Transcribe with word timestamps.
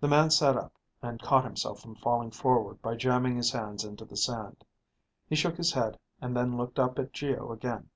The 0.00 0.08
man 0.08 0.32
sat 0.32 0.56
up, 0.56 0.72
and 1.00 1.22
caught 1.22 1.44
himself 1.44 1.78
from 1.80 1.94
falling 1.94 2.32
forward 2.32 2.82
by 2.82 2.96
jamming 2.96 3.36
his 3.36 3.52
hands 3.52 3.84
into 3.84 4.04
the 4.04 4.16
sand. 4.16 4.64
He 5.28 5.36
shook 5.36 5.56
his 5.56 5.74
head, 5.74 5.96
and 6.20 6.36
then 6.36 6.56
looked 6.56 6.80
up 6.80 6.98
at 6.98 7.12
Geo 7.12 7.52
again. 7.52 7.88